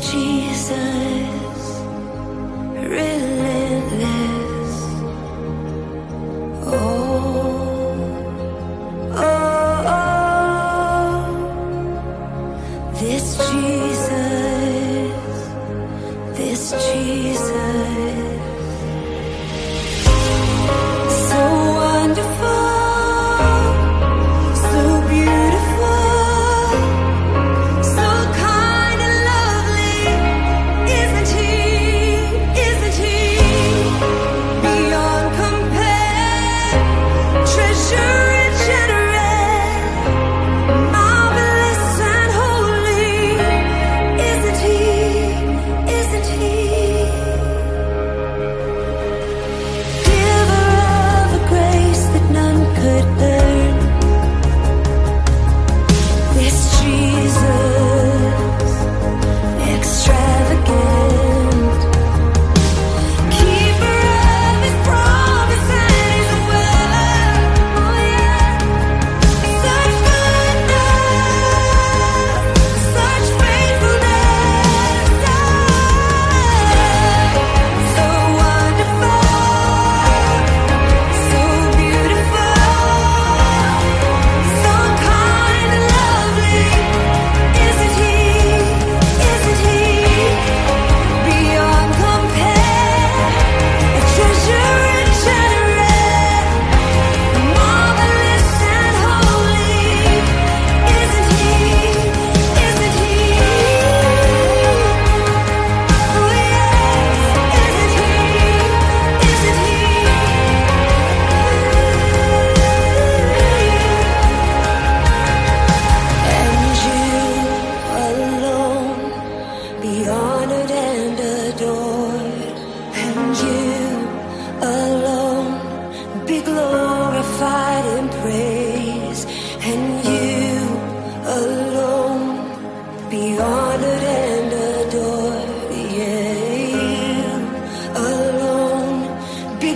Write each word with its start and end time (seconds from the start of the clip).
Jesus. 0.00 1.17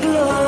glory. 0.03 0.42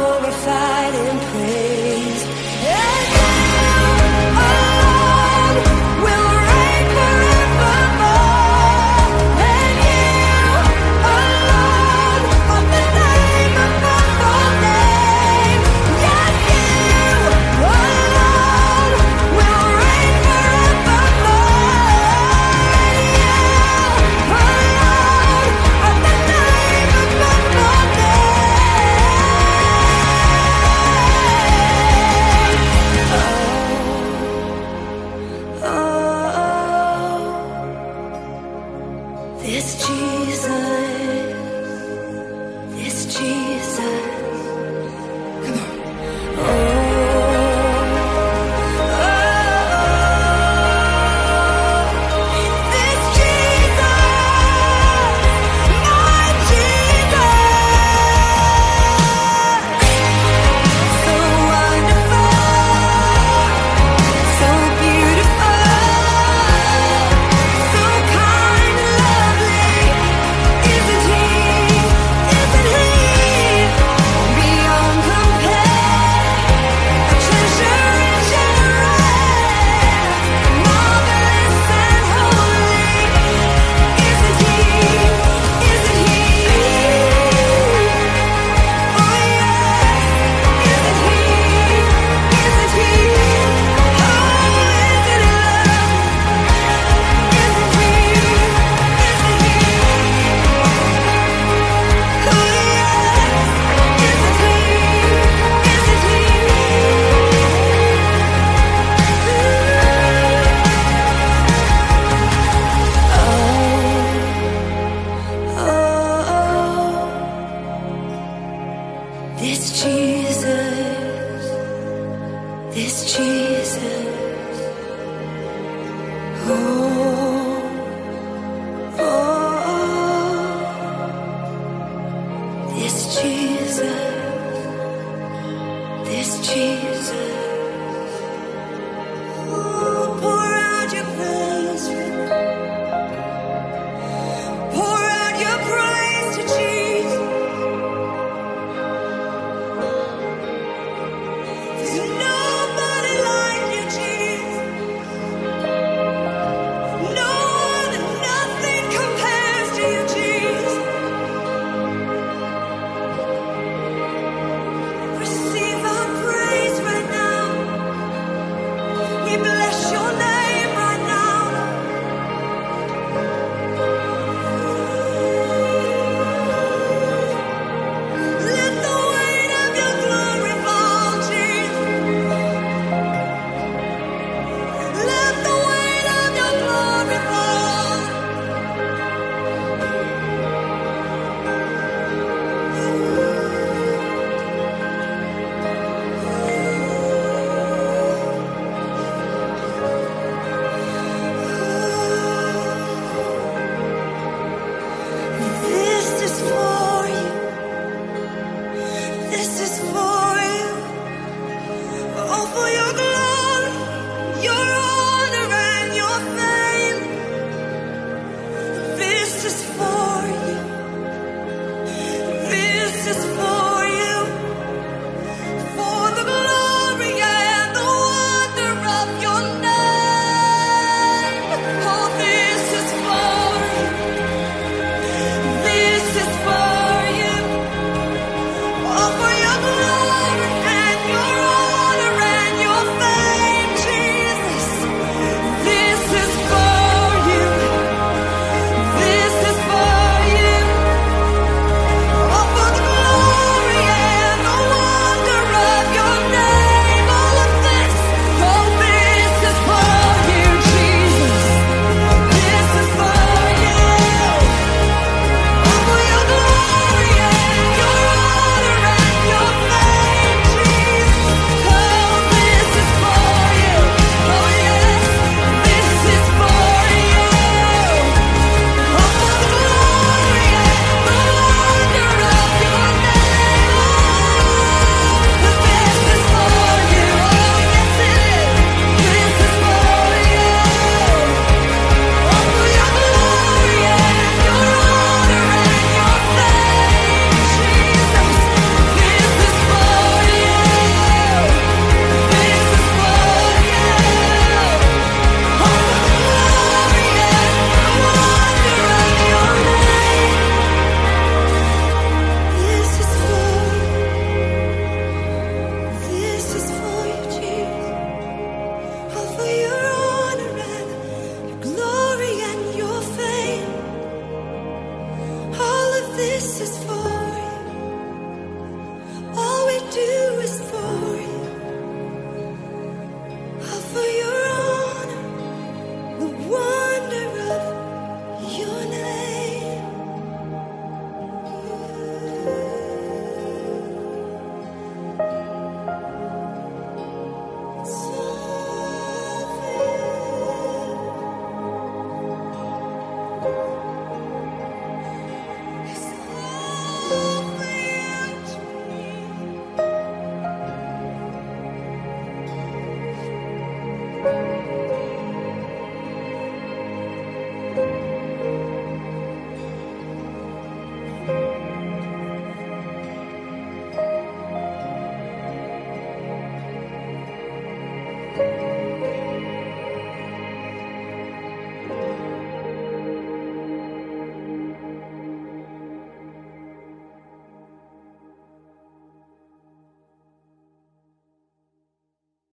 Oh, 126.46 127.33